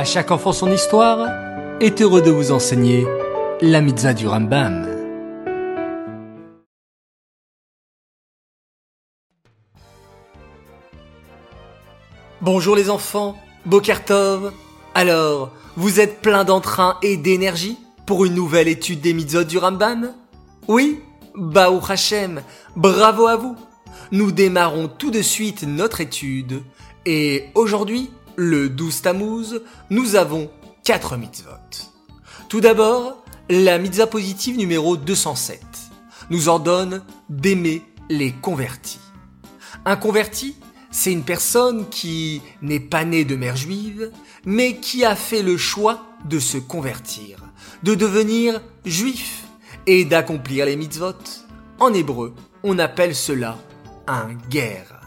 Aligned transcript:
À 0.00 0.04
chaque 0.04 0.30
enfant 0.30 0.54
son 0.54 0.72
histoire 0.72 1.28
est 1.78 2.00
heureux 2.00 2.22
de 2.22 2.30
vous 2.30 2.52
enseigner 2.52 3.06
la 3.60 3.82
mitzvah 3.82 4.14
du 4.14 4.26
Rambam. 4.26 4.88
Bonjour 12.40 12.76
les 12.76 12.88
enfants, 12.88 13.36
Bokertov. 13.66 14.54
Alors, 14.94 15.52
vous 15.76 16.00
êtes 16.00 16.22
plein 16.22 16.44
d'entrain 16.44 16.96
et 17.02 17.18
d'énergie 17.18 17.76
pour 18.06 18.24
une 18.24 18.32
nouvelle 18.32 18.68
étude 18.68 19.02
des 19.02 19.12
mitzvot 19.12 19.44
du 19.44 19.58
Rambam? 19.58 20.14
Oui? 20.66 21.02
Baou 21.34 21.78
Hashem, 21.86 22.40
bravo 22.74 23.26
à 23.26 23.36
vous 23.36 23.54
Nous 24.12 24.32
démarrons 24.32 24.88
tout 24.88 25.10
de 25.10 25.20
suite 25.20 25.64
notre 25.64 26.00
étude 26.00 26.62
et 27.06 27.46
aujourd'hui, 27.54 28.10
le 28.40 28.70
12 28.70 29.02
Tammuz, 29.02 29.60
nous 29.90 30.16
avons 30.16 30.50
4 30.84 31.18
mitzvot. 31.18 31.50
Tout 32.48 32.62
d'abord, 32.62 33.22
la 33.50 33.76
mitzvah 33.76 34.06
positive 34.06 34.56
numéro 34.56 34.96
207 34.96 35.60
nous 36.30 36.48
ordonne 36.48 37.02
d'aimer 37.28 37.82
les 38.08 38.32
convertis. 38.32 38.98
Un 39.84 39.96
converti, 39.96 40.56
c'est 40.90 41.12
une 41.12 41.22
personne 41.22 41.86
qui 41.90 42.40
n'est 42.62 42.80
pas 42.80 43.04
née 43.04 43.26
de 43.26 43.36
mère 43.36 43.56
juive, 43.56 44.10
mais 44.46 44.76
qui 44.76 45.04
a 45.04 45.16
fait 45.16 45.42
le 45.42 45.58
choix 45.58 46.06
de 46.24 46.38
se 46.38 46.56
convertir, 46.56 47.44
de 47.82 47.94
devenir 47.94 48.62
juif 48.86 49.44
et 49.86 50.06
d'accomplir 50.06 50.64
les 50.64 50.76
mitzvot. 50.76 51.12
En 51.78 51.92
hébreu, 51.92 52.34
on 52.62 52.78
appelle 52.78 53.14
cela 53.14 53.58
un 54.06 54.32
guerre. 54.48 54.99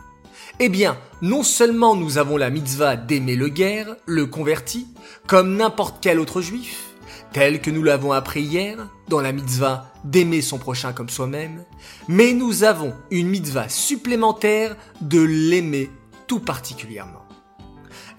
Eh 0.59 0.69
bien, 0.69 0.97
non 1.21 1.41
seulement 1.41 1.95
nous 1.95 2.19
avons 2.19 2.37
la 2.37 2.51
mitzvah 2.51 2.95
d'aimer 2.95 3.35
le 3.35 3.49
guerre, 3.49 3.95
le 4.05 4.27
converti, 4.27 4.87
comme 5.25 5.55
n'importe 5.55 5.97
quel 5.99 6.19
autre 6.19 6.41
juif, 6.41 6.93
tel 7.33 7.59
que 7.59 7.71
nous 7.71 7.81
l'avons 7.81 8.11
appris 8.11 8.43
hier 8.43 8.87
dans 9.07 9.19
la 9.19 9.31
mitzvah 9.31 9.91
d'aimer 10.03 10.41
son 10.41 10.59
prochain 10.59 10.93
comme 10.93 11.09
soi-même, 11.09 11.63
mais 12.07 12.33
nous 12.33 12.63
avons 12.63 12.93
une 13.09 13.29
mitzvah 13.29 13.67
supplémentaire 13.67 14.75
de 15.01 15.21
l'aimer 15.21 15.89
tout 16.27 16.39
particulièrement. 16.39 17.25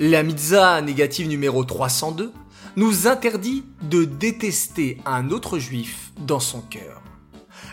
La 0.01 0.25
mitzvah 0.25 0.83
négative 0.83 1.29
numéro 1.29 1.65
302 1.65 2.33
nous 2.75 3.07
interdit 3.07 3.65
de 3.83 4.05
détester 4.05 4.99
un 5.07 5.31
autre 5.31 5.61
juif 5.61 6.11
dans 6.19 6.41
son 6.41 6.61
cœur. 6.63 7.01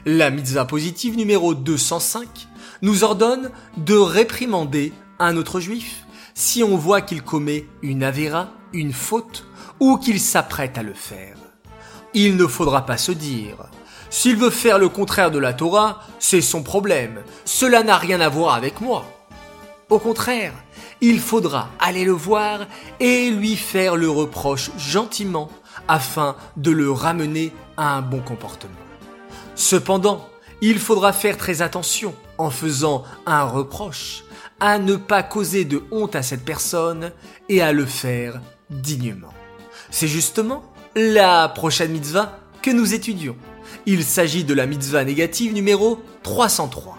La 0.05 0.29
mitzvah 0.29 0.65
positive 0.65 1.17
numéro 1.17 1.55
205 1.55 2.47
nous 2.81 3.03
ordonne 3.03 3.51
de 3.77 3.95
réprimander 3.95 4.93
un 5.19 5.37
autre 5.37 5.59
juif 5.59 6.05
si 6.33 6.63
on 6.63 6.77
voit 6.77 7.01
qu'il 7.01 7.21
commet 7.21 7.67
une 7.81 8.03
avéra, 8.03 8.49
une 8.73 8.93
faute, 8.93 9.45
ou 9.79 9.97
qu'il 9.97 10.19
s'apprête 10.19 10.77
à 10.77 10.83
le 10.83 10.93
faire. 10.93 11.35
Il 12.13 12.37
ne 12.37 12.45
faudra 12.47 12.85
pas 12.85 12.97
se 12.97 13.11
dire 13.11 13.57
s'il 14.11 14.35
veut 14.35 14.49
faire 14.49 14.77
le 14.77 14.89
contraire 14.89 15.31
de 15.31 15.39
la 15.39 15.53
Torah, 15.53 16.01
c'est 16.19 16.41
son 16.41 16.63
problème. 16.63 17.21
Cela 17.45 17.81
n'a 17.81 17.95
rien 17.95 18.19
à 18.19 18.27
voir 18.27 18.55
avec 18.55 18.81
moi. 18.81 19.05
Au 19.89 19.99
contraire, 19.99 20.53
il 20.99 21.21
faudra 21.21 21.69
aller 21.79 22.03
le 22.03 22.11
voir 22.11 22.67
et 22.99 23.29
lui 23.29 23.55
faire 23.55 23.95
le 23.95 24.09
reproche 24.09 24.69
gentiment 24.77 25.49
afin 25.87 26.35
de 26.57 26.71
le 26.71 26.91
ramener 26.91 27.53
à 27.77 27.95
un 27.95 28.01
bon 28.01 28.19
comportement. 28.19 28.73
Cependant, 29.55 30.27
il 30.61 30.79
faudra 30.79 31.11
faire 31.11 31.37
très 31.37 31.61
attention 31.61 32.15
en 32.37 32.49
faisant 32.51 33.03
un 33.25 33.43
reproche 33.43 34.23
à 34.59 34.77
ne 34.77 34.95
pas 34.95 35.23
causer 35.23 35.65
de 35.65 35.83
honte 35.91 36.15
à 36.15 36.21
cette 36.21 36.45
personne 36.45 37.11
et 37.49 37.61
à 37.61 37.73
le 37.73 37.85
faire 37.85 38.39
dignement. 38.69 39.33
C'est 39.89 40.07
justement 40.07 40.63
la 40.95 41.49
prochaine 41.49 41.91
mitzvah 41.91 42.39
que 42.61 42.69
nous 42.69 42.93
étudions. 42.93 43.35
Il 43.87 44.03
s'agit 44.03 44.43
de 44.43 44.53
la 44.53 44.67
mitzvah 44.67 45.03
négative 45.03 45.53
numéro 45.53 45.99
303, 46.23 46.97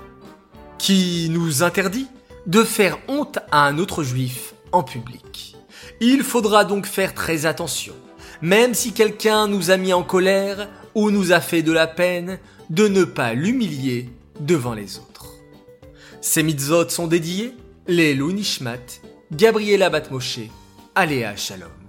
qui 0.79 1.29
nous 1.31 1.63
interdit 1.63 2.09
de 2.47 2.65
faire 2.65 2.99
honte 3.07 3.39
à 3.53 3.67
un 3.67 3.79
autre 3.79 4.03
juif 4.03 4.55
en 4.73 4.83
public. 4.83 5.57
Il 6.01 6.25
faudra 6.25 6.65
donc 6.65 6.87
faire 6.87 7.15
très 7.15 7.47
attention, 7.47 7.95
même 8.41 8.75
si 8.75 8.93
quelqu'un 8.93 9.47
nous 9.47 9.71
a 9.71 9.77
mis 9.77 9.93
en 9.93 10.03
colère 10.03 10.69
ou 10.95 11.11
nous 11.11 11.33
a 11.33 11.41
fait 11.41 11.63
de 11.63 11.73
la 11.73 11.87
peine, 11.87 12.39
de 12.71 12.89
ne 12.89 13.05
pas 13.05 13.35
l'humilier 13.35 14.09
devant 14.41 14.75
les 14.75 14.99
autres. 14.99 15.27
Ces 16.21 16.43
mitzvot 16.43 16.89
sont 16.89 17.07
dédiés 17.07 17.53
les 17.89 18.15
Nishmat, 18.15 19.01
Gabriela 19.33 19.91
Batmoshe, 19.91 20.41
Aléa 20.95 21.37
Shalom. 21.37 21.82